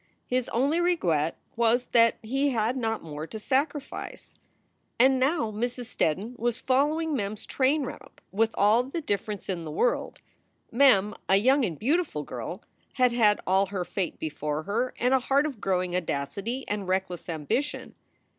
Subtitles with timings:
[0.25, 4.33] His only regret was that he had not more to sacrifice.
[4.99, 5.95] And now Mrs.
[5.95, 10.19] Steddon was following Mem s train route, with all the difference in the world:
[10.71, 15.19] Mem, a young and beautiful girl, had had all her fate before her and a
[15.19, 17.93] heart of growing audacity and reckless ambition.